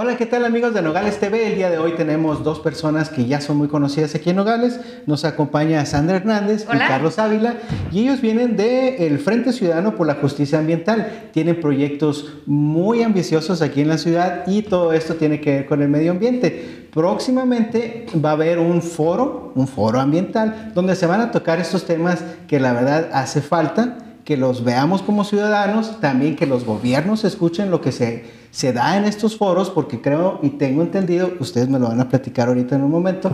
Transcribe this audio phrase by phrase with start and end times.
[0.00, 1.48] Hola, ¿qué tal amigos de Nogales TV?
[1.48, 4.78] El día de hoy tenemos dos personas que ya son muy conocidas aquí en Nogales.
[5.06, 7.56] Nos acompaña Sandra Hernández y Carlos Ávila
[7.90, 11.30] y ellos vienen del Frente Ciudadano por la Justicia Ambiental.
[11.32, 15.82] Tienen proyectos muy ambiciosos aquí en la ciudad y todo esto tiene que ver con
[15.82, 16.86] el medio ambiente.
[16.94, 21.86] Próximamente va a haber un foro, un foro ambiental, donde se van a tocar estos
[21.86, 23.96] temas que la verdad hace falta
[24.28, 28.98] que los veamos como ciudadanos, también que los gobiernos escuchen lo que se, se da
[28.98, 32.76] en estos foros, porque creo y tengo entendido, ustedes me lo van a platicar ahorita
[32.76, 33.30] en un momento,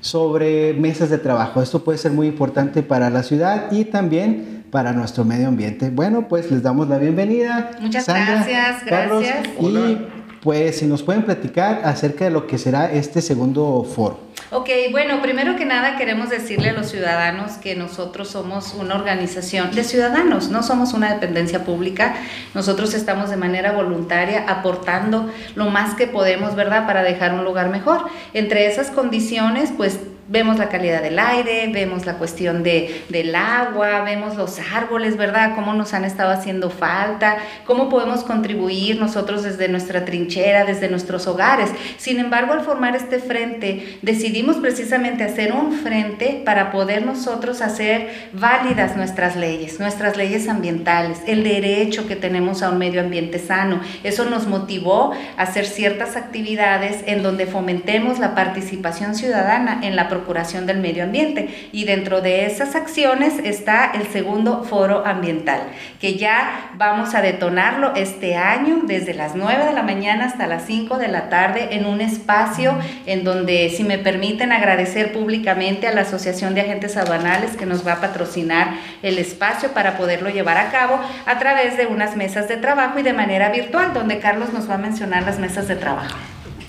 [0.00, 1.62] sobre mesas de trabajo.
[1.62, 5.90] Esto puede ser muy importante para la ciudad y también para nuestro medio ambiente.
[5.90, 7.70] Bueno, pues les damos la bienvenida.
[7.80, 9.46] Muchas gracias, gracias.
[9.60, 10.08] Y
[10.42, 14.18] pues si nos pueden platicar acerca de lo que será este segundo foro.
[14.50, 19.74] Ok, bueno, primero que nada queremos decirle a los ciudadanos que nosotros somos una organización
[19.74, 22.16] de ciudadanos, no somos una dependencia pública,
[22.54, 27.70] nosotros estamos de manera voluntaria aportando lo más que podemos, ¿verdad?, para dejar un lugar
[27.70, 28.04] mejor.
[28.34, 30.00] Entre esas condiciones, pues
[30.32, 35.54] vemos la calidad del aire, vemos la cuestión de, del agua, vemos los árboles, ¿verdad?
[35.54, 41.26] Cómo nos han estado haciendo falta, cómo podemos contribuir nosotros desde nuestra trinchera, desde nuestros
[41.26, 41.68] hogares.
[41.98, 48.30] Sin embargo, al formar este frente, decidimos precisamente hacer un frente para poder nosotros hacer
[48.32, 53.82] válidas nuestras leyes, nuestras leyes ambientales, el derecho que tenemos a un medio ambiente sano.
[54.02, 60.08] Eso nos motivó a hacer ciertas actividades en donde fomentemos la participación ciudadana en la
[60.22, 61.68] Procuración del Medio Ambiente.
[61.72, 65.60] Y dentro de esas acciones está el segundo foro ambiental,
[66.00, 70.64] que ya vamos a detonarlo este año desde las 9 de la mañana hasta las
[70.66, 75.92] 5 de la tarde en un espacio en donde, si me permiten, agradecer públicamente a
[75.92, 80.56] la Asociación de Agentes Aduanales que nos va a patrocinar el espacio para poderlo llevar
[80.56, 84.52] a cabo a través de unas mesas de trabajo y de manera virtual, donde Carlos
[84.52, 86.16] nos va a mencionar las mesas de trabajo.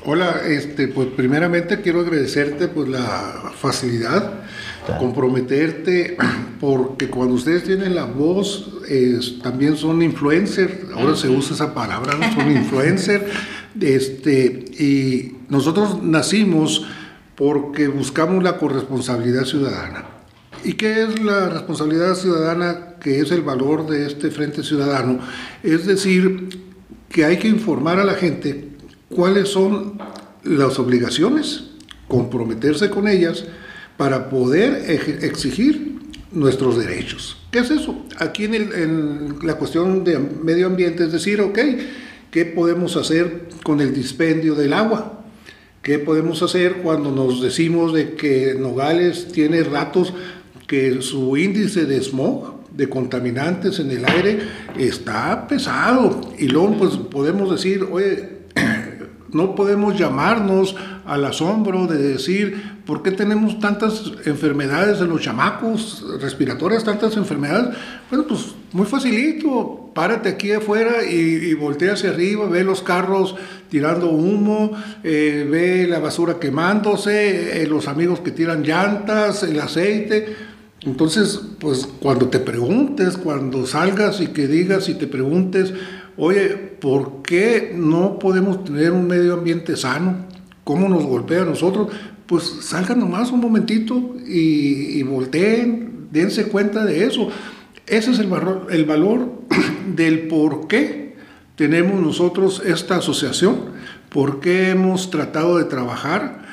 [0.06, 4.42] Hola, este, pues primeramente quiero agradecerte pues la facilidad,
[5.00, 6.18] comprometerte,
[6.60, 8.70] porque cuando ustedes tienen la voz,
[9.42, 13.24] también son influencers, ahora se usa esa palabra, son influencers,
[13.80, 16.86] este, y nosotros nacimos
[17.36, 20.04] porque buscamos la corresponsabilidad ciudadana.
[20.66, 25.20] ¿Y qué es la responsabilidad ciudadana, que es el valor de este Frente Ciudadano?
[25.62, 26.50] Es decir,
[27.08, 28.73] que hay que informar a la gente
[29.14, 30.00] cuáles son
[30.44, 31.66] las obligaciones,
[32.08, 33.46] comprometerse con ellas
[33.98, 34.90] para poder
[35.24, 35.94] exigir
[36.32, 37.38] nuestros derechos.
[37.52, 37.96] ¿Qué es eso?
[38.18, 41.60] Aquí en, la cuestión de medio ambiente es decir, ok,
[42.32, 45.24] ¿qué podemos hacer con el dispendio del agua?
[45.82, 50.14] ¿Qué podemos hacer cuando nos decimos de que Nogales tiene ratos
[50.66, 54.40] que su índice de smog, de contaminantes en el aire,
[54.80, 56.22] está pesado?
[56.40, 58.33] Y luego pues podemos decir, oye,
[59.34, 66.06] no podemos llamarnos al asombro de decir, ¿por qué tenemos tantas enfermedades en los chamacos
[66.22, 67.76] respiratorias, tantas enfermedades?
[68.10, 73.36] Bueno, pues muy facilito, párate aquí afuera y, y voltea hacia arriba, ve los carros
[73.74, 74.72] tirando humo,
[75.04, 80.36] eh, ve la basura quemándose, eh, los amigos que tiran llantas, el aceite.
[80.82, 85.74] Entonces, pues cuando te preguntes, cuando salgas y que digas y te preguntes,
[86.18, 90.26] oye, ¿por qué no podemos tener un medio ambiente sano?
[90.64, 91.90] ¿Cómo nos golpea a nosotros?
[92.26, 97.30] Pues salgan nomás un momentito y, volteen, dense cuenta de eso.
[97.86, 99.32] Ese es el valor, el valor
[99.96, 101.16] del por qué
[101.56, 103.58] tenemos nosotros esta asociación,
[104.10, 106.44] por qué hemos tratado de trabajar.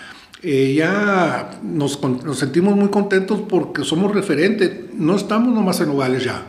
[0.42, 6.24] Eh, ya nos, nos, sentimos muy contentos porque somos referentes, no estamos nomás en Nogales
[6.24, 6.46] ya.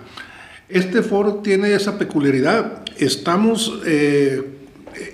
[0.72, 2.84] Este foro tiene esa peculiaridad.
[2.98, 4.42] Estamos eh,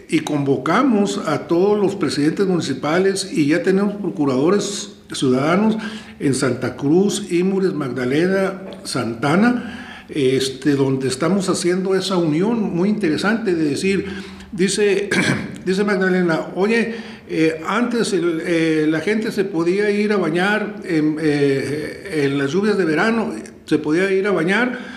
[0.07, 5.75] y convocamos a todos los presidentes municipales y ya tenemos procuradores ciudadanos
[6.19, 13.63] en Santa Cruz, Imures, Magdalena, Santana, este, donde estamos haciendo esa unión muy interesante de
[13.63, 14.05] decir,
[14.51, 15.09] dice,
[15.65, 16.93] dice Magdalena, oye,
[17.29, 22.85] eh, antes eh, la gente se podía ir a bañar en, en las lluvias de
[22.85, 23.33] verano,
[23.65, 24.96] se podía ir a bañar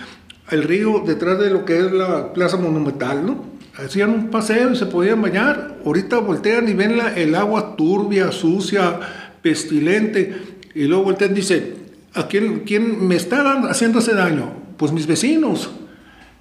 [0.51, 3.45] el río detrás de lo que es la Plaza Monumental, ¿no?
[3.77, 5.79] Hacían un paseo y se podían bañar.
[5.85, 8.99] Ahorita voltean y ven la, el agua turbia, sucia,
[9.41, 10.35] pestilente.
[10.75, 11.73] Y luego voltean y dicen,
[12.13, 14.51] ¿a quién, quién me está haciendo ese daño?
[14.77, 15.71] Pues mis vecinos.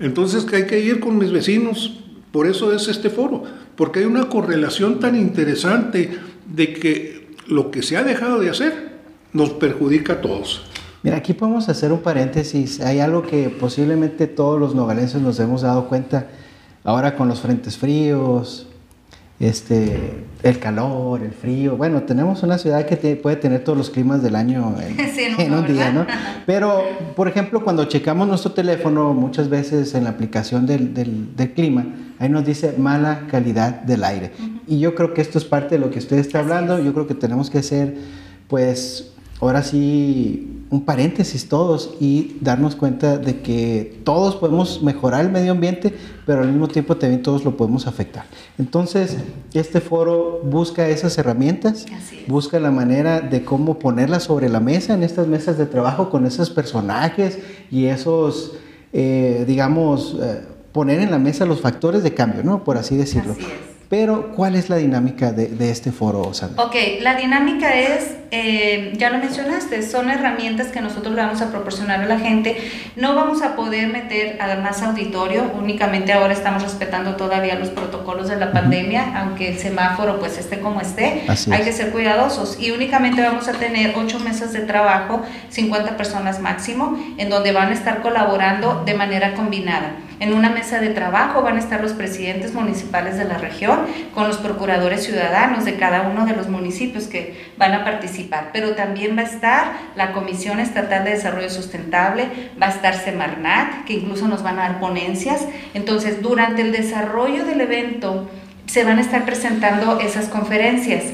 [0.00, 2.00] Entonces que hay que ir con mis vecinos.
[2.32, 3.44] Por eso es este foro.
[3.76, 6.10] Porque hay una correlación tan interesante
[6.52, 8.90] de que lo que se ha dejado de hacer
[9.32, 10.69] nos perjudica a todos.
[11.02, 12.80] Mira, aquí podemos hacer un paréntesis.
[12.80, 16.28] Hay algo que posiblemente todos los nogalenses nos hemos dado cuenta
[16.84, 18.66] ahora con los frentes fríos
[19.40, 21.76] este, el calor, el frío.
[21.76, 25.90] Bueno, tenemos una ciudad que puede tener todos los climas del año en, un día,
[25.90, 26.06] ¿no?
[26.46, 26.82] Pero,
[27.16, 31.86] por ejemplo, cuando checamos nuestro teléfono, muchas veces en la aplicación del, del, clima,
[32.18, 34.32] ahí nos dice mala calidad del aire.
[34.66, 36.78] Y yo creo que esto es parte de lo que usted está hablando.
[36.78, 37.96] Yo creo que tenemos que hacer,
[38.46, 45.30] pues, ahora sí un paréntesis todos y darnos cuenta de que todos podemos mejorar el
[45.30, 45.92] medio ambiente,
[46.24, 48.24] pero al mismo tiempo también todos lo podemos afectar.
[48.56, 49.16] Entonces,
[49.52, 51.86] este foro busca esas herramientas,
[52.28, 56.24] busca la manera de cómo ponerlas sobre la mesa en estas mesas de trabajo con
[56.24, 57.38] esos personajes
[57.70, 58.52] y esos,
[58.92, 62.62] eh, digamos, eh, poner en la mesa los factores de cambio, ¿no?
[62.62, 63.34] Por así decirlo.
[63.90, 66.62] Pero, ¿cuál es la dinámica de, de este foro, Sandra?
[66.62, 71.50] Ok, la dinámica es, eh, ya lo mencionaste, son herramientas que nosotros le vamos a
[71.50, 72.56] proporcionar a la gente.
[72.94, 78.28] No vamos a poder meter a más auditorio, únicamente ahora estamos respetando todavía los protocolos
[78.28, 82.60] de la pandemia, aunque el semáforo pues esté como esté, hay que ser cuidadosos.
[82.60, 87.70] Y únicamente vamos a tener ocho mesas de trabajo, 50 personas máximo, en donde van
[87.70, 89.96] a estar colaborando de manera combinada.
[90.20, 93.79] En una mesa de trabajo van a estar los presidentes municipales de la región
[94.14, 98.50] con los procuradores ciudadanos de cada uno de los municipios que van a participar.
[98.52, 102.28] Pero también va a estar la Comisión Estatal de Desarrollo Sustentable,
[102.60, 105.46] va a estar Semarnat, que incluso nos van a dar ponencias.
[105.74, 108.30] Entonces, durante el desarrollo del evento
[108.66, 111.04] se van a estar presentando esas conferencias.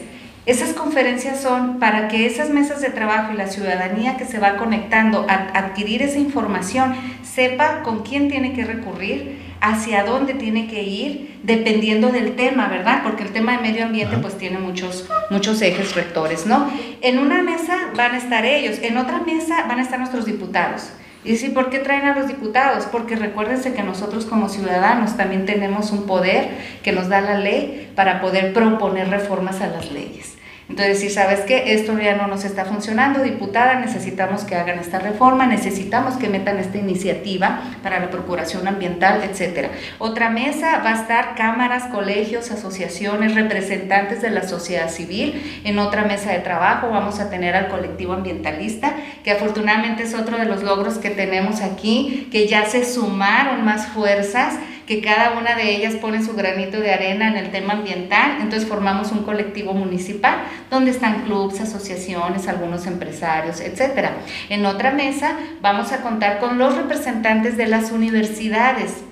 [0.47, 4.57] Esas conferencias son para que esas mesas de trabajo y la ciudadanía que se va
[4.57, 10.83] conectando a adquirir esa información sepa con quién tiene que recurrir, hacia dónde tiene que
[10.83, 13.03] ir, dependiendo del tema, ¿verdad?
[13.03, 16.71] Porque el tema de medio ambiente pues tiene muchos, muchos ejes rectores, ¿no?
[17.01, 20.91] En una mesa van a estar ellos, en otra mesa van a estar nuestros diputados.
[21.25, 22.85] Y sí, ¿por qué traen a los diputados?
[22.85, 26.51] Porque recuérdense que nosotros como ciudadanos también tenemos un poder
[26.85, 30.37] que nos da la ley para poder proponer reformas a las leyes.
[30.69, 34.99] Entonces, si sabes que esto ya no nos está funcionando, diputada, necesitamos que hagan esta
[34.99, 39.71] reforma, necesitamos que metan esta iniciativa para la procuración ambiental, etcétera.
[39.99, 45.61] Otra mesa va a estar cámaras, colegios, asociaciones, representantes de la sociedad civil.
[45.63, 50.37] En otra mesa de trabajo vamos a tener al colectivo ambientalista, que afortunadamente es otro
[50.37, 54.55] de los logros que tenemos aquí, que ya se sumaron más fuerzas
[54.87, 58.69] que cada una de ellas pone su granito de arena en el tema ambiental, entonces
[58.69, 64.11] formamos un colectivo municipal donde están clubes, asociaciones, algunos empresarios, etc.
[64.49, 69.03] En otra mesa vamos a contar con los representantes de las universidades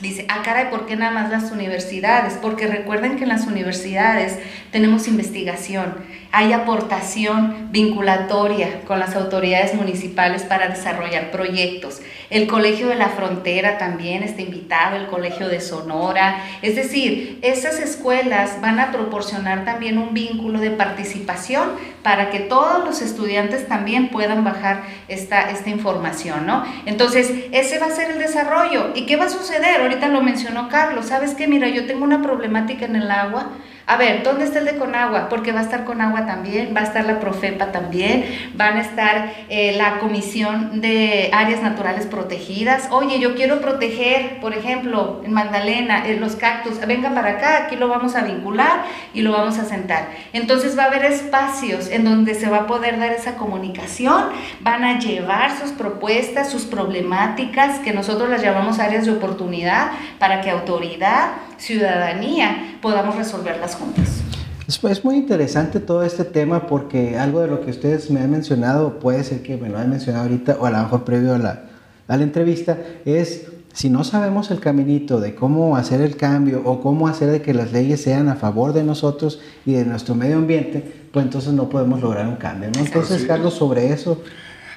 [0.00, 2.34] Dice, ah, caray, ¿por qué nada más las universidades?
[2.34, 4.38] Porque recuerden que en las universidades
[4.70, 5.94] tenemos investigación,
[6.32, 12.02] hay aportación vinculatoria con las autoridades municipales para desarrollar proyectos.
[12.28, 16.44] El Colegio de la Frontera también está invitado, el Colegio de Sonora.
[16.60, 21.70] Es decir, esas escuelas van a proporcionar también un vínculo de participación
[22.06, 26.64] para que todos los estudiantes también puedan bajar esta, esta información, ¿no?
[26.84, 28.92] Entonces, ese va a ser el desarrollo.
[28.94, 29.80] ¿Y qué va a suceder?
[29.80, 31.06] Ahorita lo mencionó Carlos.
[31.06, 31.48] ¿Sabes qué?
[31.48, 33.48] Mira, yo tengo una problemática en el agua
[33.88, 35.28] a ver, ¿dónde está el de Conagua?
[35.28, 38.24] Porque va a estar Conagua también, va a estar la Profepa también,
[38.54, 42.88] van a estar eh, la Comisión de Áreas Naturales Protegidas.
[42.90, 46.84] Oye, yo quiero proteger, por ejemplo, en Magdalena, los cactus.
[46.84, 48.82] Venga para acá, aquí lo vamos a vincular
[49.14, 50.08] y lo vamos a sentar.
[50.32, 54.30] Entonces va a haber espacios en donde se va a poder dar esa comunicación,
[54.62, 60.40] van a llevar sus propuestas, sus problemáticas, que nosotros las llamamos áreas de oportunidad, para
[60.40, 64.22] que autoridad, ciudadanía podamos resolverlas juntas.
[64.68, 68.98] Es, muy interesante todo este tema porque algo de lo que ustedes me han mencionado,
[68.98, 71.62] puede ser que me lo hayan mencionado ahorita o a lo mejor previo a la,
[72.08, 76.80] a la entrevista, es si no sabemos el caminito de cómo hacer el cambio o
[76.80, 80.36] cómo hacer de que las leyes sean a favor de nosotros y de nuestro medio
[80.36, 80.82] ambiente,
[81.12, 82.70] pues entonces no podemos lograr un cambio.
[82.74, 82.80] ¿no?
[82.80, 84.22] Entonces, Carlos, sobre eso.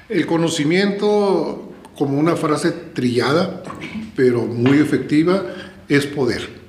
[0.08, 3.62] El conocimiento, como una frase trillada,
[4.14, 5.44] pero muy efectiva,
[5.88, 6.59] es poder.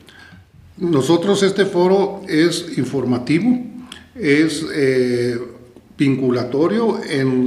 [0.82, 3.64] Nosotros este foro es informativo,
[4.16, 5.40] es eh,
[5.96, 7.00] vinculatorio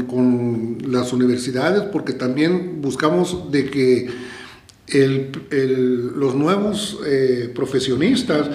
[0.07, 4.09] con las universidades porque también buscamos de que
[6.15, 8.51] los nuevos eh, profesionistas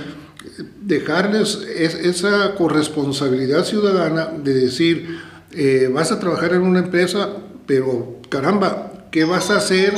[0.81, 5.19] dejarles esa corresponsabilidad ciudadana de decir,
[5.51, 9.93] eh, vas a trabajar en una empresa, pero caramba, ¿qué vas a hacer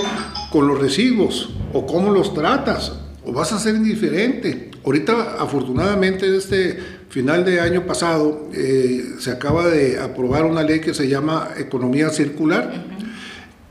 [0.52, 1.52] con los residuos?
[1.72, 2.94] ¿O cómo los tratas?
[3.24, 4.71] ¿O vas a ser indiferente?
[4.84, 10.94] Ahorita, afortunadamente, este final de año pasado eh, se acaba de aprobar una ley que
[10.94, 12.86] se llama Economía Circular,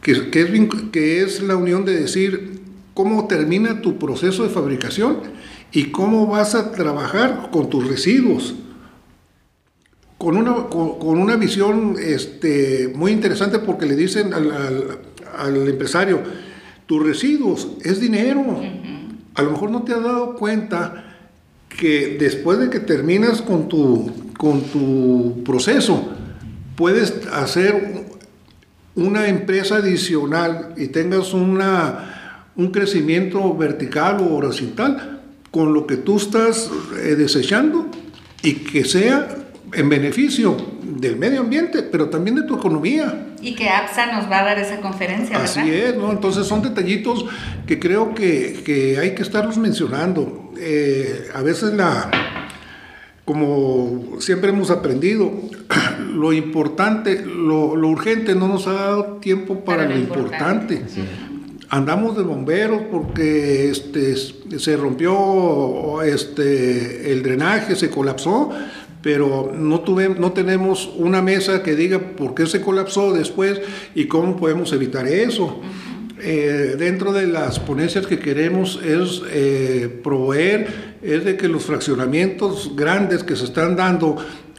[0.02, 0.20] que, es,
[0.92, 2.60] que es la unión de decir
[2.94, 5.18] cómo termina tu proceso de fabricación
[5.72, 8.54] y cómo vas a trabajar con tus residuos.
[10.18, 16.20] Con una, con, una visión este, muy interesante porque le dicen al, empresario,
[16.84, 18.60] tus residuos es dinero.
[19.40, 21.16] A lo mejor no te has dado cuenta
[21.70, 26.10] que después de que terminas con tu, con tu proceso,
[26.76, 28.04] puedes hacer
[28.94, 36.18] una empresa adicional y tengas una, un crecimiento vertical o horizontal con lo que tú
[36.18, 36.70] estás
[37.02, 37.86] eh, desechando
[38.42, 39.36] y que sea
[39.72, 43.26] en beneficio del medio ambiente, pero también de tu economía.
[43.40, 45.36] Y que APSA nos va a dar esa conferencia.
[45.42, 46.10] Así es, ¿no?
[46.10, 47.24] Entonces son detallitos
[47.66, 50.52] que creo que, que hay que estarlos mencionando.
[50.58, 52.10] Eh, a veces la,
[53.24, 55.32] como siempre hemos aprendido,
[56.14, 60.82] lo importante, lo, lo, urgente no nos ha dado tiempo para, lo, importante.
[61.68, 68.50] Andamos de bomberos porque este, se rompió este, el drenaje, se colapsó,
[69.02, 73.60] pero no, tuve, no tenemos una mesa que diga por qué se colapsó después
[73.94, 75.60] y cómo podemos evitar eso.
[76.22, 82.72] Eh, dentro de las ponencias que queremos es eh, proveer, es de que los fraccionamientos
[82.76, 84.16] grandes que se están dando,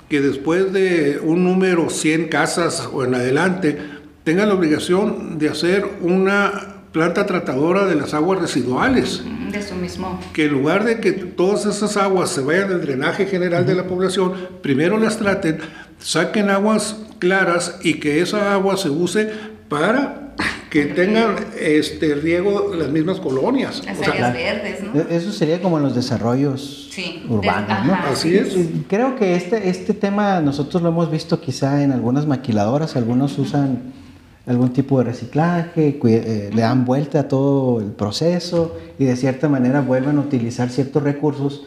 [0.09, 3.77] que después de un número 100 casas o en adelante,
[4.23, 9.23] tengan la obligación de hacer una planta tratadora de las aguas residuales.
[9.51, 10.19] De eso mismo.
[10.33, 13.85] Que en lugar de que todas esas aguas se vayan del drenaje general de la
[13.85, 15.59] población, primero las traten,
[15.99, 19.29] saquen aguas claras y que esa agua se use
[19.69, 20.33] para
[20.69, 23.85] que tengan este riego las mismas colonias.
[23.85, 24.99] Las áreas verdes, ¿no?
[24.99, 26.89] E-, eso sería como en los desarrollos
[27.29, 27.93] urbanos, ¿no?
[27.93, 28.55] Así es.
[28.89, 33.93] Creo que este, este tema nosotros lo hemos visto quizá en algunas maquiladoras, algunos usan
[34.47, 39.49] algún tipo de reciclaje, eh, le dan vuelta a todo el proceso y de cierta
[39.49, 41.65] manera vuelven a utilizar ciertos recursos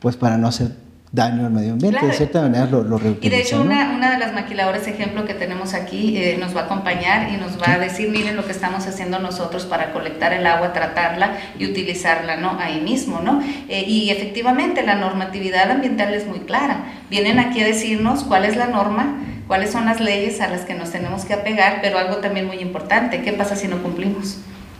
[0.00, 3.40] pues para no hacer daño al medio ambiente, de cierta manera lo, lo Y de
[3.40, 7.32] hecho una, una, de las maquiladoras ejemplo que tenemos aquí eh, nos va a acompañar
[7.32, 10.72] y nos va a decir, miren lo que estamos haciendo nosotros para colectar el agua,
[10.72, 12.58] tratarla y utilizarla ¿no?
[12.58, 13.20] ahí mismo.
[13.20, 13.40] ¿no?
[13.68, 16.84] Eh, y efectivamente la normatividad ambiental es muy clara.
[17.10, 20.74] Vienen aquí a decirnos cuál es la norma, cuáles son las leyes a las que
[20.74, 24.38] nos tenemos que apegar, pero algo también muy importante, ¿qué pasa si no cumplimos?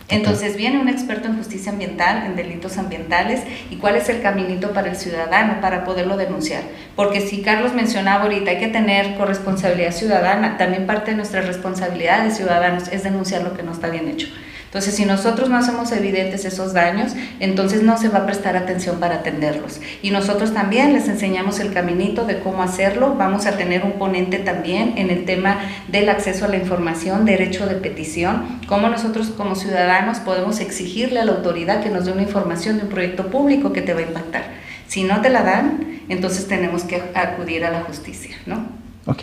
[0.09, 3.41] Entonces viene un experto en justicia ambiental, en delitos ambientales,
[3.71, 6.63] y cuál es el caminito para el ciudadano para poderlo denunciar.
[6.95, 12.23] Porque si Carlos mencionaba ahorita, hay que tener corresponsabilidad ciudadana, también parte de nuestra responsabilidad
[12.23, 14.29] de ciudadanos es denunciar lo que no está bien hecho.
[14.75, 18.99] Entonces, si nosotros no hacemos evidentes esos daños, entonces no se va a prestar atención
[18.99, 19.81] para atenderlos.
[20.03, 23.15] Y nosotros también les enseñamos el caminito de cómo hacerlo.
[23.17, 27.69] Vamos a tener un ponente también en el tema del acceso a la información, derecho
[27.69, 32.23] de petición, cómo nosotros como ciudadanos podemos exigirle a la autoridad que nos dé una
[32.23, 34.43] información de un proyecto público que te va a impactar.
[34.89, 38.67] Si no te la dan, entonces tenemos que acudir a la justicia, ¿no?
[39.07, 39.23] Ok.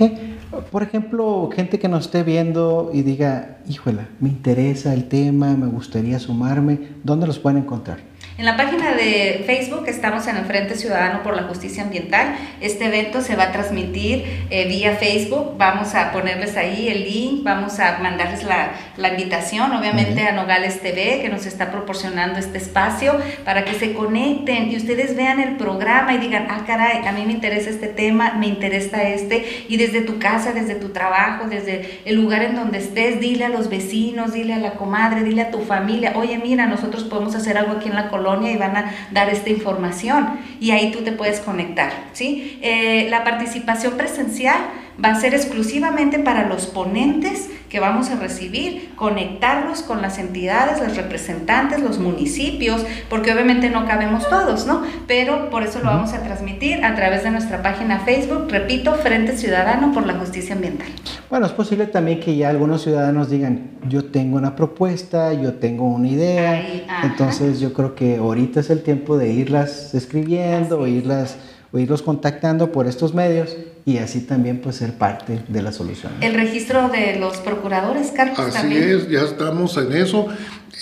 [0.69, 5.67] Por ejemplo, gente que nos esté viendo y diga, híjola, me interesa el tema, me
[5.67, 8.10] gustaría sumarme, ¿dónde los pueden encontrar?
[8.41, 12.35] En la página de Facebook estamos en el Frente Ciudadano por la Justicia Ambiental.
[12.59, 15.57] Este evento se va a transmitir eh, vía Facebook.
[15.59, 20.81] Vamos a ponerles ahí el link, vamos a mandarles la, la invitación, obviamente, a Nogales
[20.81, 23.13] TV, que nos está proporcionando este espacio
[23.45, 27.23] para que se conecten y ustedes vean el programa y digan, ah, caray, a mí
[27.27, 29.65] me interesa este tema, me interesa este.
[29.69, 33.49] Y desde tu casa, desde tu trabajo, desde el lugar en donde estés, dile a
[33.49, 37.59] los vecinos, dile a la comadre, dile a tu familia, oye, mira, nosotros podemos hacer
[37.59, 41.11] algo aquí en la colonia y van a dar esta información y ahí tú te
[41.11, 41.91] puedes conectar.
[42.13, 42.59] ¿sí?
[42.61, 44.59] Eh, la participación presencial
[45.03, 50.81] va a ser exclusivamente para los ponentes que vamos a recibir, conectarlos con las entidades,
[50.85, 54.81] los representantes, los municipios, porque obviamente no cabemos todos, ¿no?
[55.07, 59.37] Pero por eso lo vamos a transmitir a través de nuestra página Facebook, repito, Frente
[59.37, 60.87] Ciudadano por la Justicia Ambiental.
[61.29, 65.87] Bueno, es posible también que ya algunos ciudadanos digan, yo tengo una propuesta, yo tengo
[65.87, 66.61] una idea,
[67.03, 71.37] entonces yo creo que ahorita es el tiempo de irlas escribiendo, irlas
[71.71, 73.55] o irlos contactando por estos medios
[73.85, 76.11] y así también pues ser parte de la solución.
[76.21, 78.39] El registro de los procuradores, Carlos.
[78.39, 80.27] Así es, ya estamos en eso.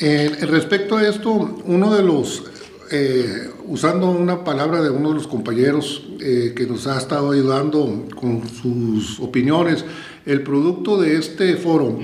[0.01, 1.31] Eh, respecto a esto,
[1.65, 2.43] uno de los,
[2.91, 8.07] eh, usando una palabra de uno de los compañeros eh, que nos ha estado ayudando
[8.15, 9.85] con sus opiniones,
[10.25, 11.99] el producto de este foro,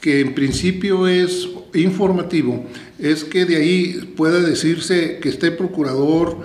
[0.00, 2.64] que en principio es informativo,
[2.98, 6.36] es que de ahí pueda decirse que este procurador,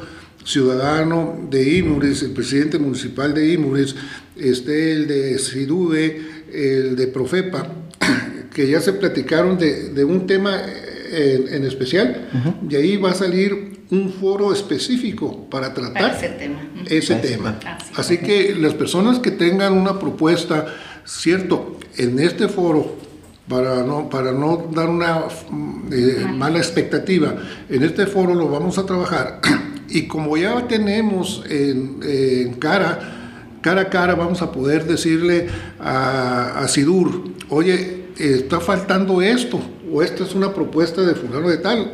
[0.45, 3.95] ciudadano de Imuris, el presidente municipal de Imuris,
[4.35, 6.21] este, el de SIDUDE,
[6.53, 7.67] el de Profepa,
[8.53, 10.61] que ya se platicaron de, un tema
[11.11, 12.29] en, especial,
[12.69, 16.59] y ahí va a salir un foro específico para tratar ese tema.
[16.89, 17.59] Ese tema.
[17.95, 20.65] Así, que las personas que tengan una propuesta,
[21.05, 22.95] cierto, en este foro,
[23.47, 25.25] para no, para no dar una
[25.91, 27.35] eh, mala expectativa,
[27.69, 29.41] en este foro lo vamos a trabajar
[29.93, 35.47] y como ya tenemos en, cara, cara a cara, vamos a poder decirle
[35.79, 39.59] a, a Sidur, oye, está faltando esto,
[39.91, 41.93] o esta es una propuesta de fulano de tal,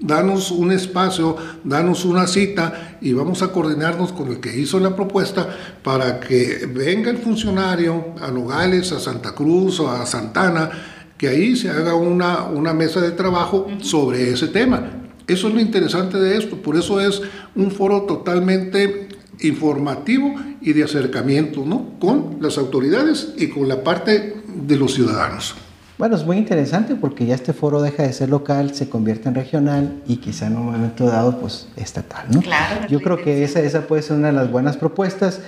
[0.00, 4.96] danos un espacio, danos una cita y vamos a coordinarnos con el que hizo la
[4.96, 5.48] propuesta
[5.84, 10.70] para que venga el funcionario a Nogales, a Santa Cruz o a Santana,
[11.16, 15.01] que ahí se haga una, una mesa de trabajo sobre ese tema.
[15.26, 17.22] Eso es lo interesante de esto, por eso es
[17.54, 19.08] un foro totalmente
[19.40, 21.98] informativo y de acercamiento ¿no?
[21.98, 25.54] con las autoridades y con la parte de los ciudadanos.
[25.98, 29.34] Bueno, es muy interesante porque ya este foro deja de ser local, se convierte en
[29.34, 32.40] regional y quizá en un momento dado, pues estatal, ¿no?
[32.40, 32.88] Claro.
[32.88, 35.40] Yo creo que esa, esa puede ser una de las buenas propuestas.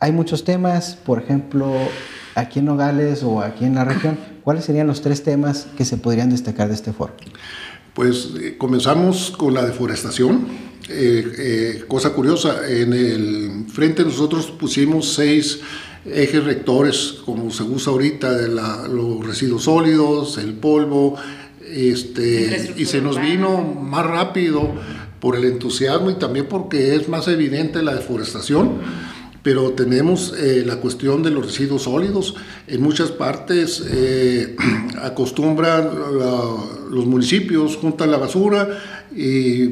[0.00, 1.72] Hay muchos temas, por ejemplo,
[2.34, 5.96] aquí en Nogales o aquí en la región, ¿cuáles serían los tres temas que se
[5.96, 7.14] podrían destacar de este foro?
[7.98, 10.46] Pues eh, comenzamos con la deforestación.
[10.88, 15.58] Eh, eh, cosa curiosa, en el frente nosotros pusimos seis
[16.06, 21.16] ejes rectores, como se usa ahorita, de los residuos sólidos, el polvo,
[21.68, 24.74] este, y se nos vino más rápido
[25.18, 28.78] por el entusiasmo y también porque es más evidente la deforestación.
[29.48, 32.34] Pero tenemos eh, la cuestión de los residuos sólidos.
[32.66, 34.54] En muchas partes eh,
[35.02, 35.88] acostumbran
[36.90, 38.68] los municipios, juntan la basura
[39.16, 39.68] y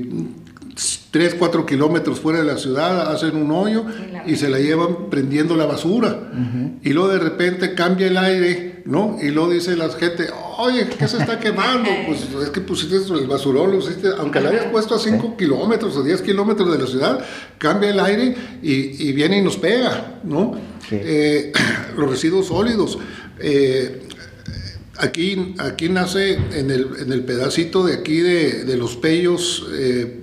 [1.10, 3.84] 3, 4 kilómetros fuera de la ciudad, hacen un hoyo
[4.24, 6.32] y se la llevan prendiendo la basura.
[6.82, 9.18] Y luego de repente cambia el aire, ¿no?
[9.20, 10.28] Y luego dice la gente,
[10.58, 11.90] oye, ¿qué se está quemando?
[12.06, 13.78] pues es que pusiste el basurón,
[14.18, 17.24] aunque la hayas puesto a 5 kilómetros o 10 kilómetros de la ciudad,
[17.58, 20.54] cambia el aire y, viene y nos pega, ¿no?
[20.90, 21.52] Eh,
[21.96, 22.98] los residuos sólidos.
[23.38, 24.02] Eh,
[24.98, 30.22] Aquí, aquí nace en el, en el pedacito de aquí de, de los Pellos, eh,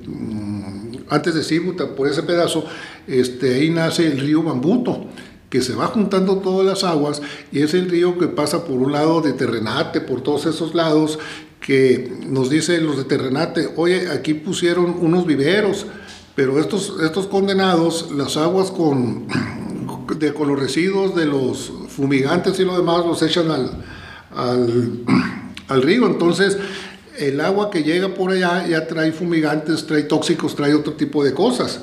[1.10, 2.66] antes de Cibuta, por ese pedazo,
[3.06, 5.06] este, ahí nace el río Bambuto,
[5.54, 8.92] que se va juntando todas las aguas y es el río que pasa por un
[8.92, 11.20] lado de Terrenate, por todos esos lados,
[11.62, 15.86] que nos dicen los de Terrenate, oye, aquí pusieron unos viveros,
[16.34, 19.28] pero estos, estos condenados, las aguas con,
[20.18, 23.84] de, con los residuos de los fumigantes y lo demás los echan al,
[24.36, 25.04] al,
[25.68, 26.58] al río, entonces
[27.20, 31.36] el agua que llega por allá ya trae fumigantes, trae tóxicos, trae otro tipo de
[31.36, 31.82] cosas.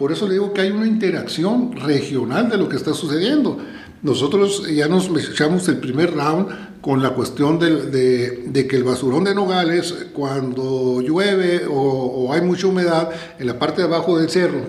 [0.00, 3.58] Por eso le digo que hay una interacción regional de lo que está sucediendo.
[4.02, 9.34] Nosotros ya nos echamos el primer round con la cuestión de, que el basurón de
[9.34, 14.62] Nogales, cuando llueve o, hay mucha humedad en la parte de abajo del cerro,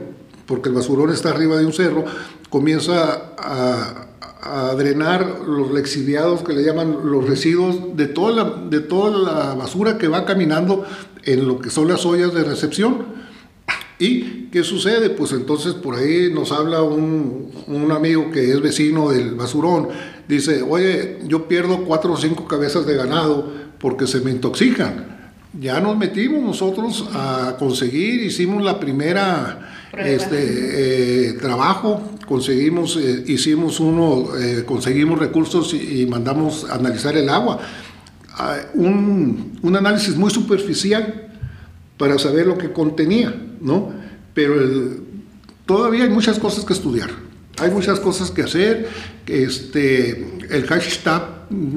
[0.45, 2.03] porque el basurón está arriba de un cerro,
[2.49, 4.07] comienza a,
[4.41, 9.55] a drenar los lexiviados que le llaman los residuos de toda la, de toda la
[9.55, 10.83] basura que va caminando
[11.23, 13.30] en lo que son las ollas de recepción.
[14.01, 15.11] ¿Y qué sucede?
[15.11, 19.89] Pues entonces por ahí nos habla un, un, amigo que es vecino del basurón.
[20.27, 25.33] Dice, oye, yo pierdo cuatro o cinco cabezas de ganado porque se me intoxican.
[25.53, 33.79] Ya nos metimos nosotros a conseguir, hicimos la primera este, eh, trabajo, conseguimos, eh, hicimos
[33.79, 37.59] uno, eh, conseguimos recursos y, mandamos analizar el agua.
[38.33, 41.27] Ah, un, un, análisis muy superficial
[41.97, 43.91] para saber lo que contenía, ¿no?
[44.33, 44.55] Pero
[45.65, 47.09] todavía hay muchas cosas que estudiar.
[47.59, 48.87] Hay muchas cosas que hacer.
[49.27, 51.23] Este, el hashtag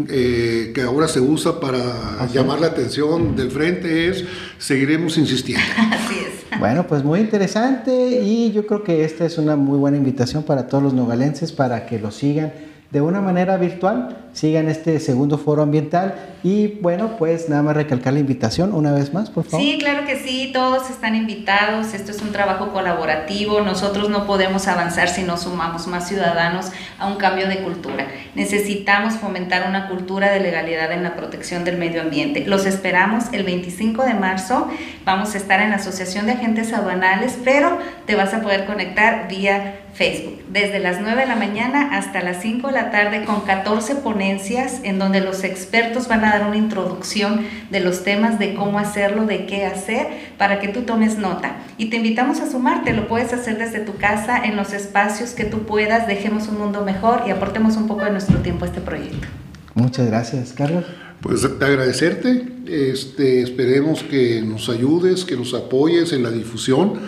[0.08, 4.24] eh, que ahora se usa para llamar la atención del frente es
[4.58, 5.64] seguiremos insistiendo.
[5.90, 6.58] Así es.
[6.58, 10.68] Bueno, pues muy interesante y yo creo que esta es una muy buena invitación para
[10.68, 12.52] todos los nogalenses para que lo sigan
[12.94, 18.12] de una manera virtual, sigan este segundo foro ambiental y bueno, pues nada más recalcar
[18.12, 19.60] la invitación una vez más, por favor.
[19.60, 24.68] Sí, claro que sí, todos están invitados, esto es un trabajo colaborativo, nosotros no podemos
[24.68, 28.06] avanzar si no sumamos más ciudadanos a un cambio de cultura.
[28.36, 32.44] Necesitamos fomentar una cultura de legalidad en la protección del medio ambiente.
[32.46, 34.68] Los esperamos el 25 de marzo,
[35.04, 37.76] vamos a estar en la Asociación de Agentes Aduanales, pero
[38.06, 42.42] te vas a poder conectar vía Facebook, desde las 9 de la mañana hasta las
[42.42, 46.56] 5 de la tarde con 14 ponencias en donde los expertos van a dar una
[46.56, 51.58] introducción de los temas, de cómo hacerlo, de qué hacer, para que tú tomes nota.
[51.78, 55.44] Y te invitamos a sumarte, lo puedes hacer desde tu casa, en los espacios que
[55.44, 58.80] tú puedas, dejemos un mundo mejor y aportemos un poco de nuestro tiempo a este
[58.80, 59.28] proyecto.
[59.74, 60.84] Muchas gracias, Carlos.
[61.20, 67.00] Pues agradecerte, este, esperemos que nos ayudes, que nos apoyes en la difusión.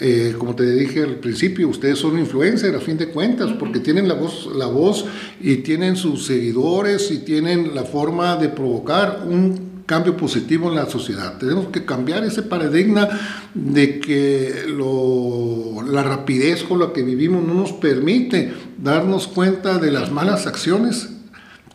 [0.00, 4.08] Eh, como te dije al principio, ustedes son influencers a fin de cuentas, porque tienen
[4.08, 5.04] la voz, la voz
[5.40, 10.86] y tienen sus seguidores y tienen la forma de provocar un cambio positivo en la
[10.86, 11.38] sociedad.
[11.38, 13.08] Tenemos que cambiar ese paradigma
[13.54, 14.64] de que
[15.86, 18.52] la rapidez con la que vivimos no nos permite
[18.82, 21.10] darnos cuenta de las malas acciones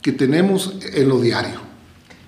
[0.02, 1.70] que tenemos en lo diario.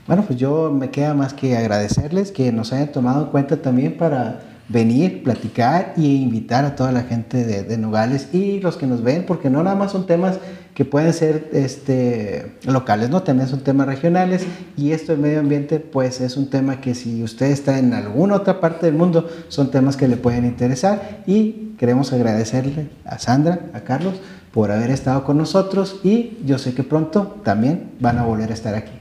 [0.07, 3.97] Bueno, pues yo me queda más que agradecerles que nos hayan tomado en cuenta también
[3.97, 8.87] para venir, platicar e invitar a toda la gente de, de, Nogales y los que
[8.87, 10.37] nos ven, porque no nada más son temas
[10.73, 13.23] que pueden ser este, locales, ¿no?
[13.23, 14.45] También son temas regionales
[14.77, 18.35] y esto del medio ambiente, pues es un tema que si usted está en alguna
[18.35, 23.59] otra parte del mundo, son temas que le pueden interesar y queremos agradecerle a Sandra,
[23.73, 24.15] a Carlos,
[24.53, 28.53] por haber estado con nosotros y yo sé que pronto también van a volver a
[28.53, 28.93] estar aquí.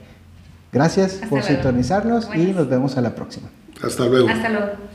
[0.72, 3.48] Gracias por sintonizarnos y nos vemos a la próxima.
[3.83, 4.28] Hasta luego.
[4.28, 4.89] Hasta luego.